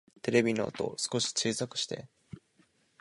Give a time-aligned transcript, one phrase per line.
[0.23, 2.07] テレビの音、少し小さくして